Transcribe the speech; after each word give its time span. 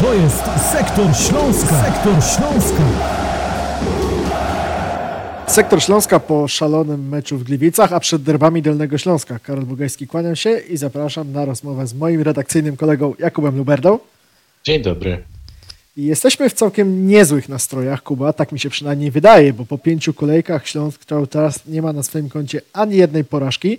To 0.00 0.14
jest 0.14 0.44
Sektor 0.72 1.16
Śląska. 1.16 1.84
Sektor 1.84 2.14
Śląska. 2.24 2.82
Sektor 5.46 5.82
Śląska 5.82 6.20
po 6.20 6.48
szalonym 6.48 7.08
meczu 7.08 7.38
w 7.38 7.44
Gliwicach, 7.44 7.92
a 7.92 8.00
przed 8.00 8.22
derbami 8.22 8.62
Dolnego 8.62 8.98
Śląska. 8.98 9.38
Karol 9.38 9.64
Bugajski, 9.64 10.06
kłaniam 10.06 10.36
się 10.36 10.58
i 10.58 10.76
zapraszam 10.76 11.32
na 11.32 11.44
rozmowę 11.44 11.86
z 11.86 11.94
moim 11.94 12.22
redakcyjnym 12.22 12.76
kolegą 12.76 13.14
Jakubem 13.18 13.56
Luberdą. 13.56 13.98
Dzień 14.64 14.82
dobry. 14.82 15.29
I 15.96 16.04
jesteśmy 16.04 16.50
w 16.50 16.54
całkiem 16.54 17.06
niezłych 17.06 17.48
nastrojach, 17.48 18.02
Kuba, 18.02 18.32
tak 18.32 18.52
mi 18.52 18.60
się 18.60 18.70
przynajmniej 18.70 19.10
wydaje, 19.10 19.52
bo 19.52 19.66
po 19.66 19.78
pięciu 19.78 20.14
kolejkach 20.14 20.68
Śląsk 20.68 21.04
teraz 21.30 21.66
nie 21.66 21.82
ma 21.82 21.92
na 21.92 22.02
swoim 22.02 22.28
koncie 22.28 22.60
ani 22.72 22.96
jednej 22.96 23.24
porażki. 23.24 23.78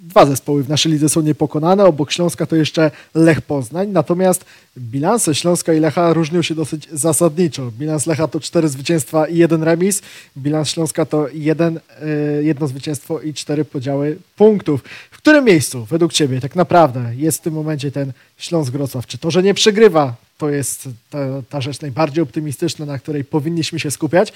Dwa 0.00 0.26
zespoły 0.26 0.64
w 0.64 0.68
naszej 0.68 0.92
lidze 0.92 1.08
są 1.08 1.20
niepokonane, 1.20 1.84
obok 1.84 2.12
Śląska 2.12 2.46
to 2.46 2.56
jeszcze 2.56 2.90
Lech 3.14 3.40
Poznań, 3.40 3.88
natomiast 3.88 4.44
bilanse 4.78 5.34
Śląska 5.34 5.72
i 5.72 5.80
Lecha 5.80 6.12
różnią 6.12 6.42
się 6.42 6.54
dosyć 6.54 6.88
zasadniczo. 6.92 7.70
Bilans 7.78 8.06
Lecha 8.06 8.28
to 8.28 8.40
cztery 8.40 8.68
zwycięstwa 8.68 9.26
i 9.26 9.36
jeden 9.36 9.62
remis, 9.62 10.02
bilans 10.36 10.68
Śląska 10.68 11.06
to 11.06 11.28
jeden, 11.32 11.80
e, 12.02 12.42
jedno 12.42 12.66
zwycięstwo 12.66 13.20
i 13.20 13.34
cztery 13.34 13.64
podziały 13.64 14.18
punktów. 14.36 14.84
W 15.10 15.16
którym 15.16 15.44
miejscu 15.44 15.84
według 15.84 16.12
Ciebie 16.12 16.40
tak 16.40 16.56
naprawdę 16.56 17.12
jest 17.16 17.38
w 17.38 17.42
tym 17.42 17.54
momencie 17.54 17.90
ten 17.90 18.12
Śląsk 18.38 18.72
Wrocław? 18.72 19.06
Czy 19.06 19.18
to, 19.18 19.30
że 19.30 19.42
nie 19.42 19.54
przegrywa, 19.54 20.14
to 20.42 20.50
jest 20.50 20.88
ta, 21.10 21.18
ta 21.48 21.60
rzecz 21.60 21.80
najbardziej 21.80 22.22
optymistyczna, 22.22 22.86
na 22.86 22.98
której 22.98 23.24
powinniśmy 23.24 23.80
się 23.80 23.90
skupiać? 23.90 24.32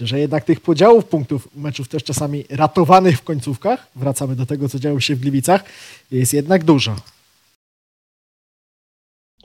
Że 0.00 0.18
jednak 0.18 0.44
tych 0.44 0.60
podziałów 0.60 1.04
punktów 1.04 1.48
meczów 1.56 1.88
też 1.88 2.04
czasami 2.04 2.44
ratowanych 2.50 3.18
w 3.18 3.22
końcówkach, 3.22 3.86
wracamy 3.96 4.36
do 4.36 4.46
tego, 4.46 4.68
co 4.68 4.78
działo 4.78 5.00
się 5.00 5.16
w 5.16 5.20
Gliwicach, 5.20 5.64
jest 6.10 6.32
jednak 6.32 6.64
dużo. 6.64 6.96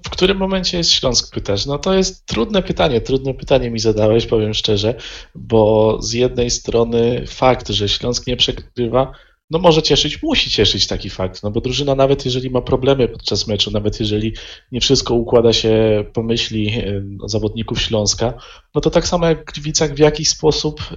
W 0.05 0.09
którym 0.09 0.37
momencie 0.37 0.77
jest 0.77 0.91
Śląsk, 0.91 1.33
pytasz? 1.33 1.65
No 1.65 1.77
to 1.77 1.93
jest 1.93 2.25
trudne 2.25 2.63
pytanie, 2.63 3.01
trudne 3.01 3.33
pytanie 3.33 3.71
mi 3.71 3.79
zadałeś, 3.79 4.25
powiem 4.25 4.53
szczerze, 4.53 4.95
bo 5.35 5.97
z 6.01 6.13
jednej 6.13 6.49
strony 6.49 7.25
fakt, 7.27 7.69
że 7.69 7.89
Śląsk 7.89 8.27
nie 8.27 8.37
przegrywa, 8.37 9.11
no 9.49 9.59
może 9.59 9.81
cieszyć, 9.81 10.23
musi 10.23 10.49
cieszyć 10.49 10.87
taki 10.87 11.09
fakt, 11.09 11.43
no 11.43 11.51
bo 11.51 11.61
drużyna 11.61 11.95
nawet 11.95 12.25
jeżeli 12.25 12.49
ma 12.49 12.61
problemy 12.61 13.07
podczas 13.07 13.47
meczu, 13.47 13.71
nawet 13.71 13.99
jeżeli 13.99 14.33
nie 14.71 14.81
wszystko 14.81 15.13
układa 15.13 15.53
się 15.53 16.05
po 16.13 16.23
myśli 16.23 16.69
e, 16.69 17.03
zawodników 17.25 17.81
Śląska, 17.81 18.33
no 18.75 18.81
to 18.81 18.89
tak 18.89 19.07
samo 19.07 19.27
jak 19.27 19.53
Gliwicach 19.53 19.93
w 19.93 19.99
jakiś 19.99 20.29
sposób 20.29 20.81
e, 20.81 20.95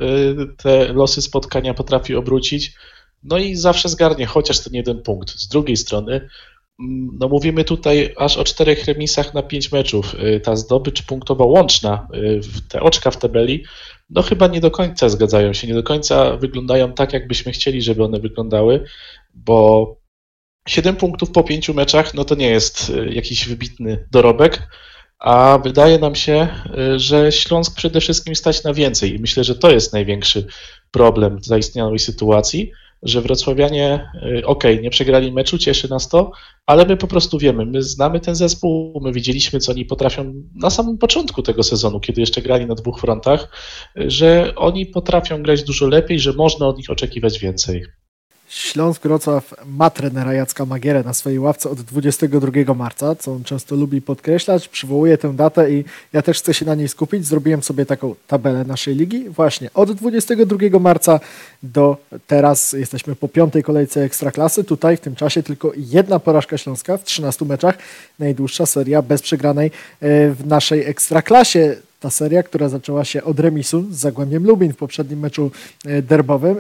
te 0.57 0.93
losy 0.93 1.23
spotkania 1.23 1.75
potrafi 1.75 2.15
obrócić, 2.15 2.73
no 3.23 3.39
i 3.39 3.57
zawsze 3.57 3.89
zgarnie 3.89 4.27
chociaż 4.27 4.61
ten 4.61 4.75
jeden 4.75 5.03
punkt. 5.03 5.31
Z 5.31 5.49
drugiej 5.49 5.77
strony, 5.77 6.29
no 7.19 7.29
mówimy 7.29 7.65
tutaj 7.65 8.15
aż 8.17 8.37
o 8.37 8.45
czterech 8.45 8.85
remisach 8.85 9.35
na 9.35 9.43
pięć 9.43 9.73
meczów. 9.73 10.15
E, 10.19 10.41
ta 10.41 10.57
zdobycz 10.57 11.03
punktowa 11.03 11.45
łączna, 11.45 12.09
te 12.69 12.81
oczka 12.81 13.11
w 13.11 13.17
tabeli, 13.17 13.65
no 14.11 14.23
chyba 14.23 14.47
nie 14.47 14.61
do 14.61 14.71
końca 14.71 15.09
zgadzają 15.09 15.53
się, 15.53 15.67
nie 15.67 15.75
do 15.75 15.83
końca 15.83 16.37
wyglądają 16.37 16.93
tak, 16.93 17.13
jakbyśmy 17.13 17.53
chcieli, 17.53 17.83
żeby 17.83 18.05
one 18.05 18.21
wyglądały, 18.21 18.85
bo 19.35 19.97
7 20.69 20.97
punktów 20.97 21.31
po 21.31 21.45
5 21.45 21.69
meczach, 21.69 22.15
no 22.15 22.25
to 22.25 22.35
nie 22.35 22.49
jest 22.49 22.91
y, 22.91 23.09
jakiś 23.13 23.49
wybitny 23.49 24.09
dorobek, 24.13 24.69
a 25.19 25.59
wydaje 25.65 25.99
nam 25.99 26.15
się, 26.15 26.49
y, 26.95 26.99
że 26.99 27.33
Śląsk 27.33 27.77
przede 27.77 28.01
wszystkim 28.01 28.37
stać 28.37 28.65
na 28.65 28.75
więcej 28.75 29.15
i 29.15 29.19
myślę, 29.19 29.45
że 29.45 29.55
to 29.55 29.71
jest 29.71 29.93
największy 29.93 30.47
problem 30.91 31.39
zaistniałej 31.43 31.99
sytuacji, 31.99 32.73
że 33.03 33.21
wrocławianie, 33.21 34.11
y, 34.39 34.47
ok, 34.47 34.65
nie 34.83 34.91
przegrali 34.91 35.33
meczu, 35.33 35.59
cieszy 35.59 35.91
nas 35.91 36.09
to, 36.09 36.31
ale 36.67 36.87
my 36.87 36.97
po 36.97 37.07
prostu 37.07 37.39
wiemy, 37.39 37.67
my 37.67 37.83
znamy 37.83 38.21
ten 38.21 38.35
zespół, 38.35 39.01
my 39.05 39.13
widzieliśmy, 39.13 39.61
co 39.61 39.73
oni 39.73 39.85
potrafią 39.85 40.35
na 40.55 40.71
samym 40.71 40.99
początku 40.99 41.43
tego 41.43 41.63
sezonu, 41.63 42.01
kiedy 42.01 42.21
jeszcze 42.21 42.43
grali 42.43 42.67
na 42.67 42.75
dwóch 42.75 43.01
frontach, 43.01 43.49
y, 44.01 44.11
że 44.11 44.53
oni 44.57 44.87
potrafią 44.87 45.43
grać 45.43 45.63
dużo 45.63 45.87
lepiej, 45.87 46.21
że 46.21 46.33
można 46.33 46.67
od 46.67 46.79
nich 46.79 46.91
oczekiwać 46.91 47.39
więcej. 47.39 47.85
Śląsk 48.49 49.03
Wrocław 49.03 49.55
ma 49.67 49.91
trenera 49.91 50.35
Jacka 50.35 50.67
Magierę 50.67 51.03
na 51.03 51.15
swojej 51.15 51.39
ławce 51.39 51.71
od 51.71 51.81
22 51.81 52.75
marca, 52.75 53.15
co 53.15 53.33
on 53.33 53.45
często 53.45 53.77
lubi 53.77 54.03
podkreślać. 54.03 54.69
Przywołuje 54.69 55.19
tę 55.19 55.33
datę 55.33 55.73
i 55.73 55.85
ja 56.13 56.23
też 56.23 56.39
chcę 56.39 56.55
się 56.55 56.67
na 56.67 56.75
niej 56.75 56.89
skupić. 56.89 57.27
Zrobiłem 57.27 57.63
sobie 57.63 57.87
taką 57.87 58.15
tabelę 58.27 58.65
naszej 58.65 58.95
ligi. 58.95 59.29
Właśnie 59.29 59.71
od 59.75 59.93
22 59.93 60.79
marca 60.79 61.21
do 61.63 61.97
teraz 62.27 62.73
jesteśmy 62.73 63.17
po 63.17 63.29
piątej 63.29 63.63
kolejce 63.63 64.03
Ekstraklasy. 64.03 64.65
Tutaj 64.65 64.97
w 64.97 65.01
tym 65.01 65.17
czasie 65.17 65.43
tylko 65.43 65.73
jedna 65.77 66.19
porażka 66.19 66.59
Śląska 66.59 66.97
w 66.97 67.05
13 67.05 67.45
meczach. 67.45 67.79
Najdłuższa 68.19 68.67
seria 68.67 69.03
bez 69.03 69.23
przegranej 69.23 69.67
e, 69.67 69.71
w 70.31 70.47
naszej 70.47 70.85
Ekstraklasie 70.85 71.77
ta 72.01 72.11
seria, 72.11 72.43
która 72.43 72.69
zaczęła 72.69 73.05
się 73.05 73.25
od 73.25 73.41
remisu 73.41 73.85
z 73.91 73.97
Zagłębiem 73.97 74.45
Lubin 74.45 74.73
w 74.73 74.77
poprzednim 74.77 75.19
meczu 75.19 75.51
e, 75.85 76.03
derbowym 76.03 76.57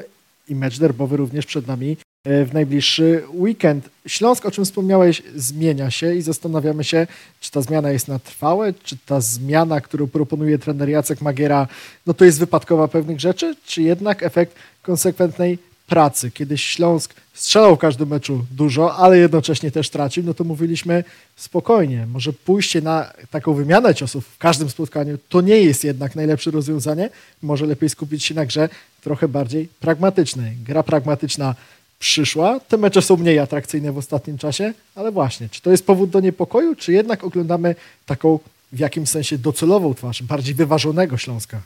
i 0.49 0.55
mecz 0.55 0.79
derbowy 0.79 1.17
również 1.17 1.47
przed 1.47 1.67
nami 1.67 1.97
e, 2.25 2.45
w 2.45 2.55
najbliższy 2.55 3.23
weekend. 3.35 3.91
Śląsk, 4.07 4.47
o 4.47 4.51
czym 4.51 4.65
wspomniałeś, 4.65 5.23
zmienia 5.37 5.91
się 5.91 6.15
i 6.15 6.23
zastanawiamy 6.23 6.85
się, 6.85 7.07
czy 7.41 7.51
ta 7.51 7.63
zmiana 7.63 7.91
jest 7.91 8.09
na 8.09 8.19
trwałe, 8.19 8.73
czy 8.83 8.97
ta 9.07 9.21
zmiana, 9.21 9.81
którą 9.81 10.07
proponuje 10.07 10.59
trener 10.59 10.89
Jacek 10.89 11.21
Magiera, 11.21 11.69
no 12.07 12.15
to 12.15 12.25
jest 12.25 12.39
wypadkowa 12.39 12.89
pewnych 12.89 13.21
rzeczy, 13.21 13.57
czy 13.65 13.83
jednak 13.83 14.23
efekt 14.23 14.57
konsekwentnej 14.83 15.59
pracy. 15.88 16.31
Kiedyś 16.31 16.65
Śląsk 16.65 17.15
strzelał 17.34 17.76
w 17.76 17.78
każdym 17.78 18.09
meczu 18.09 18.44
dużo, 18.50 18.97
ale 18.97 19.19
jednocześnie 19.19 19.71
też 19.71 19.91
tracił, 19.91 20.25
no 20.25 20.34
to 20.34 20.44
mówiliśmy 20.44 21.04
spokojnie, 21.37 22.06
może 22.06 22.32
pójście 22.32 22.81
na 22.81 23.12
taką 23.31 23.54
wymianę 23.54 23.94
ciosów 23.94 24.26
w 24.26 24.38
każdym 24.38 24.71
spotkaniu 24.71 25.19
to 25.28 25.41
nie 25.41 25.60
jest 25.60 25.84
jednak 25.84 26.16
najlepsze 26.16 26.50
rozwiązanie, 26.50 27.10
może 27.43 27.66
lepiej 27.66 27.88
skupić 27.88 28.25
się 28.25 28.34
na 28.34 28.47
grze 28.47 28.69
trochę 29.00 29.28
bardziej 29.28 29.69
pragmatycznej. 29.81 30.56
Gra 30.65 30.82
pragmatyczna 30.82 31.54
przyszła, 31.99 32.60
te 32.60 32.76
mecze 32.76 33.03
są 33.03 33.16
mniej 33.16 33.38
atrakcyjne 33.38 33.93
w 33.93 33.99
ostatnim 33.99 34.38
czasie, 34.38 34.72
ale 34.94 35.12
właśnie, 35.12 35.49
czy 35.49 35.62
to 35.62 35.70
jest 35.70 35.87
powód 35.87 36.10
do 36.10 36.20
niepokoju, 36.20 36.76
czy 36.76 36.93
jednak 36.93 37.25
oglądamy 37.25 37.75
taką 38.06 38.38
w 38.72 38.78
jakimś 38.78 39.09
sensie 39.09 39.38
docelową 39.38 39.94
twarz, 39.94 40.22
bardziej 40.22 40.55
wyważonego 40.55 41.16
Śląska? 41.16 41.60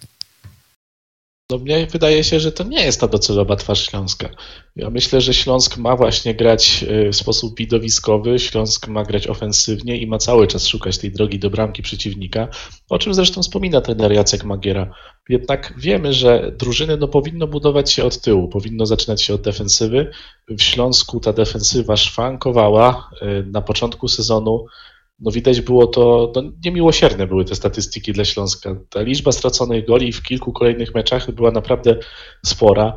No 1.53 1.59
mnie 1.59 1.87
wydaje 1.87 2.25
się, 2.25 2.41
że 2.41 2.53
to 2.53 2.65
nie 2.65 2.85
jest 2.85 3.01
ta 3.01 3.09
docelowa 3.09 3.57
twarz 3.57 3.87
Śląska. 3.87 4.29
Ja 4.77 4.91
myślę, 4.91 5.21
że 5.21 5.35
Śląsk 5.35 5.77
ma 5.77 5.97
właśnie 5.97 6.35
grać 6.35 6.85
y, 6.89 7.13
w 7.13 7.17
sposób 7.17 7.59
widowiskowy, 7.59 8.39
Śląsk 8.39 8.89
ma 8.89 9.05
grać 9.05 9.27
ofensywnie 9.27 9.97
i 9.97 10.07
ma 10.07 10.19
cały 10.19 10.47
czas 10.47 10.67
szukać 10.67 10.99
tej 10.99 11.13
drogi 11.13 11.39
do 11.39 11.51
bramki 11.51 11.83
przeciwnika, 11.83 12.49
o 12.89 12.99
czym 12.99 13.15
zresztą 13.15 13.43
wspomina 13.43 13.81
trener 13.81 14.13
Jacek 14.13 14.45
Magiera. 14.45 14.95
Jednak 15.29 15.75
wiemy, 15.79 16.13
że 16.13 16.53
drużyny 16.59 16.97
no, 16.97 17.09
powinno 17.09 17.47
budować 17.47 17.93
się 17.93 18.05
od 18.05 18.21
tyłu, 18.21 18.49
powinno 18.49 18.87
zaczynać 18.87 19.23
się 19.23 19.35
od 19.35 19.41
defensywy. 19.41 20.11
W 20.49 20.63
Śląsku 20.63 21.21
ta 21.21 21.33
defensywa 21.33 21.97
szwankowała 21.97 23.11
y, 23.23 23.47
na 23.53 23.63
początku 23.63 24.09
sezonu 24.09 24.67
no 25.23 25.31
widać 25.31 25.61
było 25.61 25.87
to, 25.87 26.33
no 26.37 26.43
niemiłosierne 26.65 27.27
były 27.27 27.45
te 27.45 27.55
statystyki 27.55 28.13
dla 28.13 28.25
Śląska. 28.25 28.77
Ta 28.91 29.03
liczba 29.03 29.33
straconych 29.33 29.87
goli 29.87 30.13
w 30.13 30.23
kilku 30.23 30.53
kolejnych 30.53 30.95
meczach 30.95 31.31
była 31.31 31.51
naprawdę 31.51 31.97
spora. 32.47 32.95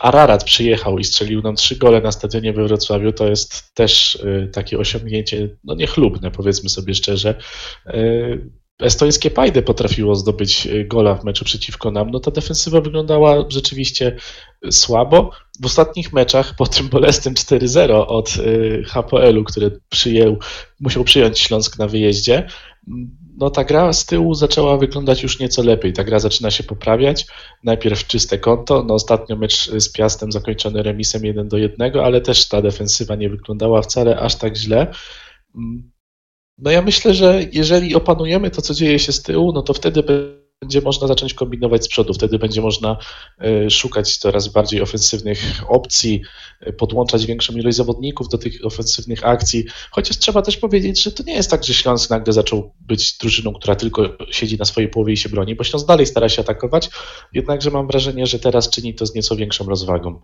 Ararat 0.00 0.44
przyjechał 0.44 0.98
i 0.98 1.04
strzelił 1.04 1.42
nam 1.42 1.56
trzy 1.56 1.76
gole 1.76 2.00
na 2.00 2.12
stadionie 2.12 2.52
we 2.52 2.64
Wrocławiu. 2.64 3.12
To 3.12 3.28
jest 3.28 3.74
też 3.74 4.14
y, 4.14 4.50
takie 4.52 4.78
osiągnięcie, 4.78 5.56
no 5.64 5.74
niechlubne, 5.74 6.30
powiedzmy 6.30 6.68
sobie 6.68 6.94
szczerze. 6.94 7.34
Estońskie 8.80 9.30
Pajdy 9.30 9.62
potrafiło 9.62 10.14
zdobyć 10.14 10.66
y, 10.66 10.84
gola 10.84 11.14
w 11.14 11.24
meczu 11.24 11.44
przeciwko 11.44 11.90
nam, 11.90 12.10
no 12.10 12.20
ta 12.20 12.30
defensywa 12.30 12.80
wyglądała 12.80 13.44
rzeczywiście 13.48 14.16
słabo. 14.70 15.30
W 15.60 15.66
ostatnich 15.66 16.12
meczach 16.12 16.56
po 16.56 16.66
tym 16.66 16.88
bolesnym 16.88 17.34
4-0 17.34 18.04
od 18.06 18.36
y, 18.36 18.84
HPL-u, 18.86 19.44
który 19.44 19.80
przyjął, 19.88 20.38
musiał 20.80 21.04
przyjąć 21.04 21.38
Śląsk 21.38 21.78
na 21.78 21.86
wyjeździe, 21.86 22.46
no 23.40 23.50
ta 23.50 23.64
gra 23.64 23.92
z 23.92 24.06
tyłu 24.06 24.34
zaczęła 24.34 24.76
wyglądać 24.76 25.22
już 25.22 25.38
nieco 25.38 25.62
lepiej. 25.62 25.92
Ta 25.92 26.04
gra 26.04 26.18
zaczyna 26.18 26.50
się 26.50 26.64
poprawiać. 26.64 27.26
Najpierw 27.64 28.06
czyste 28.06 28.38
konto. 28.38 28.84
No 28.84 28.94
ostatnio 28.94 29.36
mecz 29.36 29.70
z 29.70 29.92
Piastem 29.92 30.32
zakończony 30.32 30.82
remisem 30.82 31.24
1 31.24 31.48
do 31.48 31.58
1, 31.58 31.98
ale 31.98 32.20
też 32.20 32.48
ta 32.48 32.62
defensywa 32.62 33.14
nie 33.14 33.30
wyglądała 33.30 33.82
wcale 33.82 34.20
aż 34.20 34.36
tak 34.36 34.56
źle. 34.56 34.92
No 36.60 36.70
ja 36.70 36.82
myślę, 36.82 37.14
że 37.14 37.40
jeżeli 37.52 37.94
opanujemy 37.94 38.50
to, 38.50 38.62
co 38.62 38.74
dzieje 38.74 38.98
się 38.98 39.12
z 39.12 39.22
tyłu, 39.22 39.52
no 39.52 39.62
to 39.62 39.74
wtedy 39.74 40.02
będzie 40.60 40.80
można 40.80 41.06
zacząć 41.06 41.34
kombinować 41.34 41.84
z 41.84 41.88
przodu, 41.88 42.14
wtedy 42.14 42.38
będzie 42.38 42.60
można 42.60 42.96
e, 43.40 43.70
szukać 43.70 44.16
coraz 44.16 44.48
bardziej 44.48 44.82
ofensywnych 44.82 45.62
opcji, 45.68 46.22
e, 46.60 46.72
podłączać 46.72 47.26
większą 47.26 47.52
ilość 47.52 47.76
zawodników 47.76 48.28
do 48.28 48.38
tych 48.38 48.64
ofensywnych 48.64 49.26
akcji, 49.26 49.64
chociaż 49.90 50.18
trzeba 50.18 50.42
też 50.42 50.56
powiedzieć, 50.56 51.02
że 51.02 51.12
to 51.12 51.22
nie 51.22 51.34
jest 51.34 51.50
tak, 51.50 51.64
że 51.64 51.74
Śląsk 51.74 52.10
nagle 52.10 52.32
zaczął 52.32 52.74
być 52.80 53.18
drużyną, 53.18 53.52
która 53.52 53.76
tylko 53.76 54.02
siedzi 54.30 54.58
na 54.58 54.64
swojej 54.64 54.90
połowie 54.90 55.12
i 55.12 55.16
się 55.16 55.28
broni, 55.28 55.54
bo 55.54 55.64
Śląsk 55.64 55.86
dalej 55.86 56.06
stara 56.06 56.28
się 56.28 56.42
atakować, 56.42 56.90
jednakże 57.32 57.70
mam 57.70 57.86
wrażenie, 57.86 58.26
że 58.26 58.38
teraz 58.38 58.70
czyni 58.70 58.94
to 58.94 59.06
z 59.06 59.14
nieco 59.14 59.36
większą 59.36 59.64
rozwagą. 59.64 60.20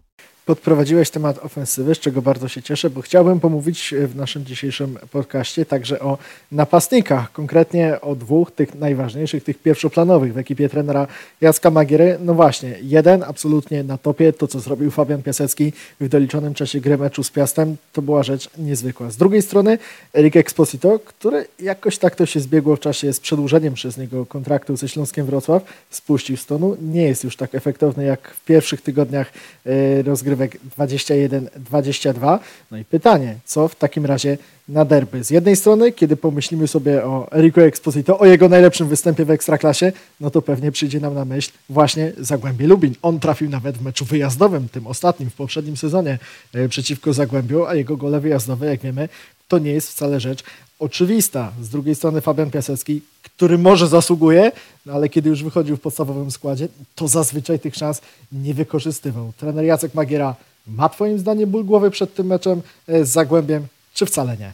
Podprowadziłeś 0.47 1.11
temat 1.11 1.39
ofensywy, 1.39 1.95
z 1.95 1.99
czego 1.99 2.23
bardzo 2.23 2.49
się 2.49 2.63
cieszę, 2.63 2.91
bo 2.91 3.03
chciałbym 3.03 3.41
pomówić 3.41 3.95
w 4.07 4.17
naszym 4.17 4.45
dzisiejszym 4.45 4.99
podcaście 5.11 5.67
także 5.67 6.01
o 6.01 6.19
napastnikach, 6.53 7.33
konkretnie 7.33 8.01
o 8.01 8.17
dwóch 8.17 8.51
tych 8.51 8.75
najważniejszych, 8.75 9.45
tych 9.45 9.59
pierwszoplanowych 9.59 10.35
w 10.35 10.39
ekipie 10.39 10.69
trenera 10.69 11.07
Jacka 11.41 11.71
Magiery. 11.71 12.19
No 12.21 12.35
właśnie, 12.35 12.79
jeden 12.83 13.23
absolutnie 13.23 13.85
na 13.85 13.99
topie, 13.99 14.33
to 14.33 14.47
co 14.47 14.61
zrobił 14.61 14.91
Fabian 14.91 15.23
Piasecki 15.23 15.73
w 16.01 16.09
doliczonym 16.09 16.55
czasie 16.55 16.81
gry 16.81 16.99
meczu 16.99 17.23
z 17.23 17.31
Piastem, 17.31 17.77
to 17.93 18.03
była 18.03 18.23
rzecz 18.23 18.51
niezwykła. 18.59 19.11
Z 19.11 19.17
drugiej 19.17 19.43
strony 19.43 19.79
Erik 20.15 20.37
Exposito, 20.37 20.99
który 20.99 21.47
jakoś 21.61 21.99
tak 21.99 22.15
to 22.15 22.27
się 22.27 22.41
zbiegło 22.41 22.77
w 22.77 22.81
czasie 22.81 23.13
z 23.13 23.21
przedłużeniem 23.21 23.75
przez 23.75 23.99
niego 23.99 24.27
kontraktu 24.27 24.77
ze 24.77 24.89
Śląskiem 24.89 25.27
Wrocław, 25.27 25.63
spuścił 25.91 26.37
z 26.37 26.47
tonu, 26.47 26.77
nie 26.81 27.03
jest 27.03 27.25
już 27.25 27.37
tak 27.37 27.55
efektowny 27.55 28.05
jak 28.05 28.29
w 28.31 28.45
pierwszych 28.45 28.81
tygodniach 28.81 29.33
e, 29.67 30.03
rozgrywek 30.37 30.59
21-22. 30.79 32.39
No 32.71 32.79
i 32.79 32.85
pytanie, 32.85 33.37
co 33.45 33.69
w 33.69 33.75
takim 33.75 34.07
razie 34.07 34.39
na 34.69 34.85
derby? 34.85 35.25
Z 35.25 35.31
jednej 35.31 35.57
strony, 35.57 35.93
kiedy 35.93 36.17
pomyślimy 36.17 36.69
sobie 36.69 37.05
o 37.05 37.33
Eriku 37.33 37.61
Exposito, 37.61 38.19
o 38.19 38.27
jego 38.27 38.49
najlepszym 38.49 38.89
występie 38.89 39.25
w 39.25 39.31
Ekstraklasie, 39.31 39.93
no 40.21 40.31
to 40.31 40.43
pewnie 40.43 40.73
przyjdzie 40.73 41.01
nam 41.01 41.15
na 41.15 41.25
myśl 41.25 41.53
właśnie 41.69 42.13
Zagłębie 42.19 42.67
Lubin. 42.67 42.95
On 43.03 43.21
trafił 43.21 43.51
nawet 43.51 43.79
w 43.79 43.83
meczu 43.83 44.05
wyjazdowym, 44.05 44.69
tym 44.69 44.87
ostatnim 44.87 45.31
w 45.31 45.35
poprzednim 45.35 45.77
sezonie 45.77 46.19
e, 46.55 46.69
przeciwko 46.69 47.13
Zagłębiu, 47.13 47.67
a 47.67 47.75
jego 47.75 47.97
gole 47.97 48.21
wyjazdowe, 48.21 48.67
jak 48.67 48.81
wiemy, 48.81 49.09
to 49.49 49.59
nie 49.59 49.71
jest 49.71 49.91
wcale 49.91 50.21
rzecz 50.21 50.43
oczywista. 50.79 51.53
Z 51.63 51.69
drugiej 51.69 51.95
strony 51.95 52.21
Fabian 52.21 52.51
Piasecki, 52.51 53.03
który 53.23 53.59
może 53.59 53.89
zasługuje, 53.89 54.53
no 54.87 54.93
ale 54.93 55.09
kiedy 55.09 55.31
już 55.31 55.45
wychodził 55.45 55.77
w 55.77 55.81
podstawowym 55.81 56.31
składzie, 56.31 56.69
to 56.95 57.09
zazwyczaj 57.09 57.61
tych 57.61 57.75
szans 57.75 58.03
nie 58.33 58.55
wykorzystywał. 58.55 59.33
Trener 59.37 59.65
Jacek 59.65 59.95
Magiera 59.95 60.37
ma 60.67 60.89
Twoim 60.89 61.19
zdaniem 61.19 61.51
ból 61.51 61.65
głowy 61.65 61.91
przed 61.91 62.15
tym 62.15 62.27
meczem 62.27 62.63
e, 62.89 63.05
z 63.05 63.09
Zagłębiem, 63.09 63.67
czy 63.95 64.07
wcale 64.07 64.37
nie? 64.37 64.53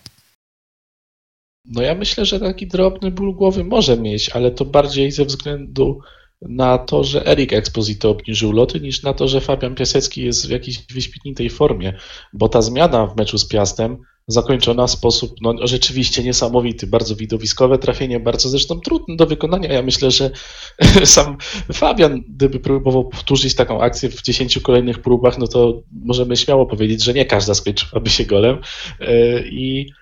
No 1.64 1.82
ja 1.82 1.94
myślę, 1.94 2.24
że 2.24 2.40
taki 2.40 2.66
drobny 2.66 3.10
ból 3.10 3.34
głowy 3.34 3.64
może 3.64 3.96
mieć, 3.96 4.28
ale 4.30 4.50
to 4.50 4.64
bardziej 4.64 5.12
ze 5.12 5.24
względu 5.24 6.00
na 6.48 6.78
to, 6.78 7.04
że 7.04 7.26
Erik 7.26 7.52
Exposito 7.52 8.10
obniżył 8.10 8.52
loty, 8.52 8.80
niż 8.80 9.02
na 9.02 9.12
to, 9.12 9.28
że 9.28 9.40
Fabian 9.40 9.74
Piasecki 9.74 10.24
jest 10.24 10.46
w 10.46 10.50
jakiejś 10.50 10.78
wyśmienitej 10.78 11.50
formie, 11.50 11.94
bo 12.32 12.48
ta 12.48 12.62
zmiana 12.62 13.06
w 13.06 13.16
meczu 13.16 13.38
z 13.38 13.48
Piastem 13.48 13.98
zakończona 14.26 14.86
w 14.86 14.90
sposób 14.90 15.34
no, 15.40 15.54
rzeczywiście 15.62 16.22
niesamowity, 16.22 16.86
bardzo 16.86 17.16
widowiskowe 17.16 17.78
trafienie, 17.78 18.20
bardzo 18.20 18.48
zresztą 18.48 18.80
trudne 18.80 19.16
do 19.16 19.26
wykonania. 19.26 19.72
Ja 19.72 19.82
myślę, 19.82 20.10
że 20.10 20.30
sam 21.04 21.36
Fabian, 21.72 22.22
gdyby 22.28 22.60
próbował 22.60 23.08
powtórzyć 23.08 23.54
taką 23.54 23.80
akcję 23.80 24.08
w 24.08 24.22
10 24.22 24.58
kolejnych 24.58 24.98
próbach, 24.98 25.38
no 25.38 25.46
to 25.46 25.82
możemy 26.04 26.36
śmiało 26.36 26.66
powiedzieć, 26.66 27.04
że 27.04 27.14
nie 27.14 27.24
każda 27.24 27.54
skończyłaby 27.54 28.10
się 28.10 28.24
golem. 28.24 28.58
E, 29.00 29.40
I 29.48 29.92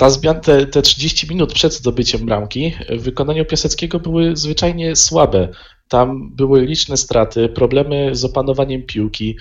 ta 0.00 0.10
zmiana, 0.10 0.40
te, 0.40 0.66
te 0.66 0.82
30 0.82 1.26
minut 1.28 1.54
przed 1.54 1.72
zdobyciem 1.72 2.26
bramki 2.26 2.74
w 2.90 3.02
wykonaniu 3.02 3.44
Piaseckiego 3.44 4.00
były 4.00 4.36
zwyczajnie 4.36 4.96
słabe. 4.96 5.48
Tam 5.88 6.36
były 6.36 6.66
liczne 6.66 6.96
straty, 6.96 7.48
problemy 7.48 8.14
z 8.14 8.24
opanowaniem 8.24 8.82
piłki, 8.82 9.38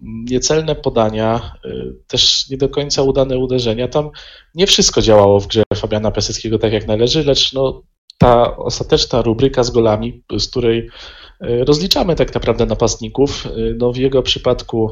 niecelne 0.00 0.74
podania, 0.74 1.52
y, 1.64 1.94
też 2.06 2.50
nie 2.50 2.56
do 2.56 2.68
końca 2.68 3.02
udane 3.02 3.38
uderzenia. 3.38 3.88
Tam 3.88 4.10
nie 4.54 4.66
wszystko 4.66 5.02
działało 5.02 5.40
w 5.40 5.46
grze 5.46 5.62
Fabiana 5.74 6.10
Piaseckiego 6.10 6.58
tak 6.58 6.72
jak 6.72 6.86
należy, 6.86 7.24
lecz 7.24 7.52
no, 7.52 7.82
ta 8.18 8.56
ostateczna 8.56 9.22
rubryka 9.22 9.62
z 9.62 9.70
golami, 9.70 10.22
z 10.38 10.48
której 10.48 10.78
y, 10.78 11.64
rozliczamy 11.64 12.16
tak 12.16 12.34
naprawdę 12.34 12.66
napastników, 12.66 13.46
y, 13.46 13.76
no 13.78 13.92
w 13.92 13.96
jego 13.96 14.22
przypadku 14.22 14.90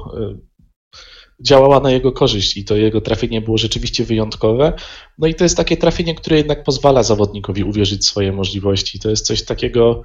działała 1.40 1.80
na 1.80 1.90
jego 1.90 2.12
korzyść 2.12 2.56
i 2.56 2.64
to 2.64 2.76
jego 2.76 3.00
trafienie 3.00 3.40
było 3.40 3.58
rzeczywiście 3.58 4.04
wyjątkowe. 4.04 4.72
No 5.18 5.26
i 5.26 5.34
to 5.34 5.44
jest 5.44 5.56
takie 5.56 5.76
trafienie, 5.76 6.14
które 6.14 6.36
jednak 6.36 6.64
pozwala 6.64 7.02
zawodnikowi 7.02 7.64
uwierzyć 7.64 8.00
w 8.00 8.04
swoje 8.04 8.32
możliwości. 8.32 8.98
To 8.98 9.10
jest 9.10 9.26
coś 9.26 9.44
takiego, 9.44 10.02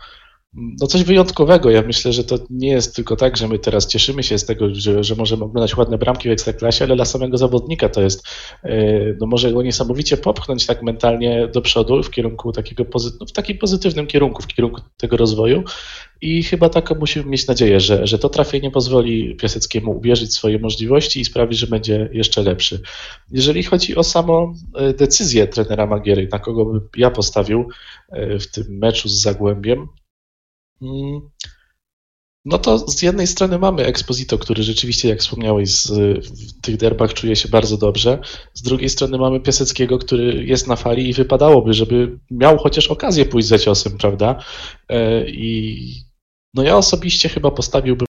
no 0.54 0.88
coś 0.88 1.04
wyjątkowego. 1.04 1.70
Ja 1.70 1.82
myślę, 1.82 2.14
że 2.14 2.24
to 2.24 2.38
nie 2.50 2.70
jest 2.70 2.96
tylko 2.96 3.16
tak, 3.16 3.38
że 3.38 3.48
my 3.48 3.60
teraz 3.60 3.88
cieszymy 3.88 4.24
się 4.24 4.38
z 4.38 4.46
tego, 4.46 4.76
że, 4.76 5.04
że 5.04 5.16
możemy 5.16 5.44
oglądać 5.44 5.78
ładne 5.78 5.98
bramki 5.98 6.30
w 6.30 6.32
Ekstraklasie, 6.32 6.86
ale 6.86 6.96
dla 6.96 7.06
samego 7.06 7.38
zawodnika 7.38 7.90
to 7.90 8.02
jest, 8.02 8.28
e, 8.64 8.76
no 9.22 9.28
może 9.28 9.52
go 9.54 9.62
niesamowicie 9.62 10.18
popchnąć 10.18 10.66
tak 10.66 10.84
mentalnie 10.84 11.48
do 11.48 11.62
przodu 11.62 12.04
w 12.04 12.12
kierunku 12.12 12.52
takiego, 12.52 12.86
no 13.20 13.26
w 13.26 13.32
takim 13.32 13.58
pozytywnym 13.58 14.08
kierunku, 14.08 14.42
w 14.42 14.48
kierunku 14.48 14.82
tego 14.98 15.18
rozwoju 15.18 15.64
i 16.22 16.44
chyba 16.44 16.70
taką 16.70 16.96
musimy 16.96 17.26
mieć 17.26 17.48
nadzieję, 17.48 17.80
że, 17.80 18.08
że 18.08 18.20
to 18.20 18.30
trafienie 18.30 18.72
pozwoli 18.72 19.36
Piaseckiemu 19.36 19.98
uwierzyć 19.98 20.34
swoje 20.34 20.60
możliwości 20.60 21.20
i 21.20 21.26
sprawi, 21.26 21.56
że 21.56 21.68
będzie 21.68 22.10
jeszcze 22.14 22.44
lepszy. 22.44 22.82
Jeżeli 23.32 23.64
chodzi 23.64 23.96
o 23.96 24.04
samą 24.04 24.54
e, 24.76 24.94
decyzję 24.94 25.48
trenera 25.48 25.86
Magiery, 25.86 26.28
na 26.32 26.40
kogo 26.40 26.66
bym 26.66 26.82
ja 26.98 27.12
postawił 27.12 27.70
e, 28.10 28.40
w 28.40 28.52
tym 28.52 28.66
meczu 28.70 29.10
z 29.10 29.22
Zagłębiem. 29.22 29.88
No 32.46 32.58
to 32.58 32.78
z 32.78 33.02
jednej 33.02 33.28
strony 33.28 33.60
mamy 33.60 33.86
Exposito, 33.86 34.38
który 34.38 34.64
rzeczywiście, 34.64 35.10
jak 35.10 35.20
wspomniałeś, 35.20 35.70
z, 35.70 35.88
w 36.28 36.62
tych 36.62 36.78
derbach 36.78 37.14
czuje 37.14 37.36
się 37.36 37.50
bardzo 37.50 37.78
dobrze. 37.78 38.20
Z 38.54 38.62
drugiej 38.62 38.90
strony 38.90 39.18
mamy 39.18 39.40
Piaseckiego, 39.40 39.98
który 39.98 40.46
jest 40.46 40.68
na 40.68 40.76
fali 40.76 41.10
i 41.10 41.14
wypadałoby, 41.14 41.74
żeby 41.74 42.20
miał 42.32 42.58
chociaż 42.58 42.88
okazję 42.88 43.26
pójść 43.26 43.48
za 43.48 43.60
ciosem, 43.60 43.98
prawda? 43.98 44.44
E, 44.90 45.30
I 45.30 45.80
no 46.54 46.64
ja 46.64 46.78
osobiście 46.78 47.30
chyba 47.30 47.52
postawiłbym 47.52 48.09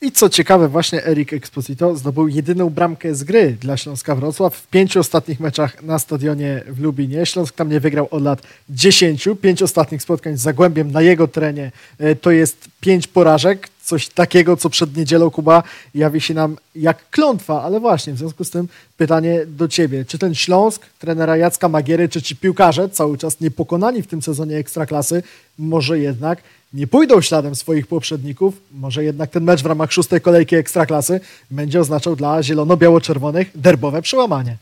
i 0.00 0.12
co 0.12 0.28
ciekawe, 0.28 0.68
właśnie 0.68 1.06
Erik 1.06 1.32
Exposito 1.32 1.96
zdobył 1.96 2.28
jedyną 2.28 2.70
bramkę 2.70 3.14
z 3.14 3.24
gry 3.24 3.56
dla 3.60 3.76
Śląska 3.76 4.14
Wrocław 4.14 4.56
w 4.56 4.66
pięciu 4.66 5.00
ostatnich 5.00 5.40
meczach 5.40 5.82
na 5.82 5.98
stadionie 5.98 6.62
w 6.66 6.80
Lubinie. 6.80 7.26
Śląsk 7.26 7.54
tam 7.54 7.70
nie 7.70 7.80
wygrał 7.80 8.08
od 8.10 8.22
lat 8.22 8.42
dziesięciu. 8.70 9.36
Pięć 9.36 9.62
ostatnich 9.62 10.02
spotkań 10.02 10.36
z 10.36 10.40
Zagłębiem 10.40 10.90
na 10.92 11.02
jego 11.02 11.28
terenie 11.28 11.72
e, 11.98 12.14
to 12.14 12.30
jest 12.30 12.68
pięć 12.80 13.06
porażek. 13.06 13.68
Coś 13.88 14.08
takiego, 14.08 14.56
co 14.56 14.70
przed 14.70 14.96
niedzielą 14.96 15.30
Kuba 15.30 15.62
jawi 15.94 16.20
się 16.20 16.34
nam 16.34 16.56
jak 16.74 17.10
klątwa, 17.10 17.62
ale 17.62 17.80
właśnie 17.80 18.12
w 18.12 18.18
związku 18.18 18.44
z 18.44 18.50
tym 18.50 18.68
pytanie 18.96 19.46
do 19.46 19.68
ciebie. 19.68 20.04
Czy 20.04 20.18
ten 20.18 20.34
Śląsk, 20.34 20.86
trenera 20.98 21.36
Jacka 21.36 21.68
Magiery, 21.68 22.08
czy 22.08 22.22
ci 22.22 22.36
piłkarze, 22.36 22.88
cały 22.88 23.18
czas 23.18 23.40
niepokonani 23.40 24.02
w 24.02 24.06
tym 24.06 24.22
sezonie 24.22 24.56
Ekstraklasy, 24.56 25.22
może 25.58 25.98
jednak 25.98 26.42
nie 26.72 26.86
pójdą 26.86 27.20
śladem 27.20 27.54
swoich 27.54 27.86
poprzedników, 27.86 28.54
może 28.72 29.04
jednak 29.04 29.30
ten 29.30 29.44
mecz 29.44 29.62
w 29.62 29.66
ramach 29.66 29.92
szóstej 29.92 30.20
kolejki 30.20 30.56
Ekstraklasy 30.56 31.20
będzie 31.50 31.80
oznaczał 31.80 32.16
dla 32.16 32.42
zielono-biało-czerwonych 32.42 33.50
derbowe 33.54 34.02
przełamanie. 34.02 34.56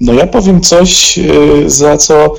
No 0.00 0.12
ja 0.12 0.26
powiem 0.26 0.60
coś, 0.60 1.18
y, 1.18 1.70
za 1.70 1.96
co, 1.96 2.34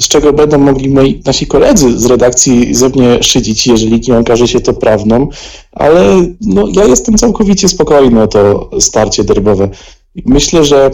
z 0.00 0.08
czego 0.08 0.32
będą 0.32 0.58
mogli 0.58 0.88
moi, 0.88 1.22
nasi 1.26 1.46
koledzy 1.46 1.98
z 1.98 2.06
redakcji 2.06 2.74
ze 2.74 2.88
mnie 2.88 3.22
szydzić, 3.22 3.66
jeżeli 3.66 4.00
nie 4.08 4.18
okaże 4.18 4.48
się 4.48 4.60
to 4.60 4.74
prawdą, 4.74 5.28
ale 5.72 6.26
no, 6.40 6.68
ja 6.72 6.84
jestem 6.84 7.18
całkowicie 7.18 7.68
spokojny 7.68 8.22
o 8.22 8.26
to 8.26 8.70
starcie 8.80 9.24
derbowe. 9.24 9.68
Myślę, 10.26 10.64
że 10.64 10.90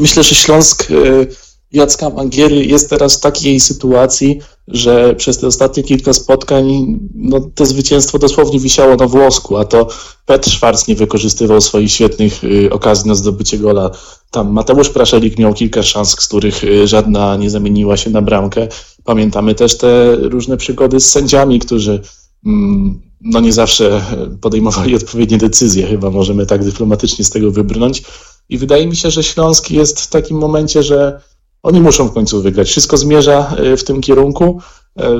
myślę, 0.00 0.22
że 0.22 0.34
Śląsk 0.34 0.90
y, 0.90 1.26
Jacka 1.72 2.10
Mangiery 2.10 2.64
jest 2.64 2.90
teraz 2.90 3.16
w 3.16 3.20
takiej 3.20 3.60
sytuacji, 3.60 4.40
że 4.68 5.14
przez 5.14 5.38
te 5.38 5.46
ostatnie 5.46 5.82
kilka 5.82 6.12
spotkań 6.12 6.96
no, 7.14 7.40
to 7.54 7.66
zwycięstwo 7.66 8.18
dosłownie 8.18 8.60
wisiało 8.60 8.96
na 8.96 9.06
włosku, 9.06 9.56
a 9.56 9.64
to 9.64 9.88
Petr 10.26 10.50
Szwarc 10.50 10.88
nie 10.88 10.94
wykorzystywał 10.94 11.60
swoich 11.60 11.92
świetnych 11.92 12.44
y, 12.44 12.70
okazji 12.72 13.08
na 13.08 13.14
zdobycie 13.14 13.58
gola. 13.58 13.90
Tam 14.30 14.52
Mateusz 14.52 14.88
Praszelik 14.88 15.38
miał 15.38 15.54
kilka 15.54 15.82
szans, 15.82 16.10
z 16.10 16.26
których 16.26 16.64
y, 16.64 16.86
żadna 16.86 17.36
nie 17.36 17.50
zamieniła 17.50 17.96
się 17.96 18.10
na 18.10 18.22
bramkę. 18.22 18.68
Pamiętamy 19.04 19.54
też 19.54 19.78
te 19.78 20.16
różne 20.16 20.56
przygody 20.56 21.00
z 21.00 21.10
sędziami, 21.10 21.58
którzy 21.58 22.00
mm, 22.46 23.02
no 23.20 23.40
nie 23.40 23.52
zawsze 23.52 24.04
podejmowali 24.40 24.94
odpowiednie 25.04 25.38
decyzje, 25.38 25.86
chyba 25.86 26.10
możemy 26.10 26.46
tak 26.46 26.64
dyplomatycznie 26.64 27.24
z 27.24 27.30
tego 27.30 27.50
wybrnąć. 27.50 28.02
I 28.48 28.58
wydaje 28.58 28.86
mi 28.86 28.96
się, 28.96 29.10
że 29.10 29.22
Śląsk 29.22 29.70
jest 29.70 30.00
w 30.00 30.10
takim 30.10 30.36
momencie, 30.36 30.82
że 30.82 31.20
oni 31.64 31.80
muszą 31.80 32.08
w 32.08 32.12
końcu 32.12 32.42
wygrać. 32.42 32.68
Wszystko 32.68 32.96
zmierza 32.96 33.56
e, 33.56 33.76
w 33.76 33.84
tym 33.84 34.00
kierunku. 34.00 34.60
E, 34.98 35.10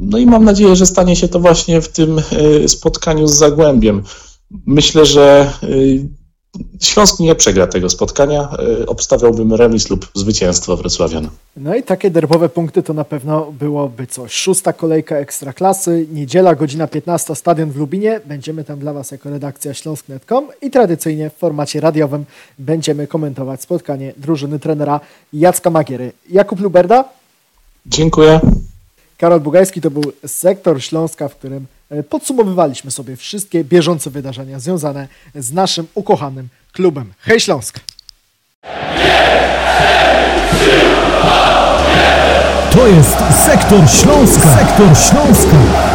no 0.00 0.18
i 0.18 0.26
mam 0.26 0.44
nadzieję, 0.44 0.76
że 0.76 0.86
stanie 0.86 1.16
się 1.16 1.28
to 1.28 1.40
właśnie 1.40 1.80
w 1.80 1.88
tym 1.88 2.18
e, 2.18 2.68
spotkaniu 2.68 3.26
z 3.26 3.34
Zagłębiem. 3.34 4.02
Myślę, 4.66 5.06
że 5.06 5.52
Śląsk 6.80 7.20
nie 7.20 7.34
przegra 7.34 7.66
tego 7.66 7.90
spotkania. 7.90 8.48
Obstawiałbym 8.86 9.54
remis 9.54 9.90
lub 9.90 10.10
zwycięstwo 10.14 10.76
Wrocławian. 10.76 11.28
No 11.56 11.74
i 11.74 11.82
takie 11.82 12.10
derbowe 12.10 12.48
punkty 12.48 12.82
to 12.82 12.92
na 12.92 13.04
pewno 13.04 13.52
byłoby 13.52 14.06
coś. 14.06 14.32
Szósta 14.32 14.72
kolejka 14.72 15.16
Ekstraklasy, 15.16 16.06
niedziela, 16.12 16.54
godzina 16.54 16.86
15, 16.86 17.34
stadion 17.34 17.70
w 17.70 17.76
Lubinie. 17.76 18.20
Będziemy 18.26 18.64
tam 18.64 18.78
dla 18.78 18.92
Was 18.92 19.10
jako 19.10 19.30
redakcja 19.30 19.74
śląsk.net.com 19.74 20.48
i 20.62 20.70
tradycyjnie 20.70 21.30
w 21.30 21.34
formacie 21.34 21.80
radiowym 21.80 22.24
będziemy 22.58 23.06
komentować 23.06 23.62
spotkanie 23.62 24.12
drużyny 24.16 24.58
trenera 24.58 25.00
Jacka 25.32 25.70
Magiery. 25.70 26.12
Jakub 26.30 26.60
Luberda? 26.60 27.04
Dziękuję. 27.86 28.40
Karol 29.18 29.40
Bugajski 29.40 29.80
to 29.80 29.90
był 29.90 30.02
sektor 30.26 30.82
Śląska, 30.82 31.28
w 31.28 31.36
którym 31.36 31.62
e, 31.62 31.79
podsumowywaliśmy 32.08 32.90
sobie 32.90 33.16
wszystkie 33.16 33.64
bieżące 33.64 34.10
wydarzenia 34.10 34.60
związane 34.60 35.08
z 35.34 35.52
naszym 35.52 35.86
ukochanym 35.94 36.48
klubem. 36.72 37.12
Hej 37.20 37.40
Śląsk! 37.40 37.80
To 42.72 42.86
jest 42.86 43.16
Sektor 43.46 43.90
Śląska. 43.90 44.58
Sektor 44.58 44.98
Śląska. 44.98 45.89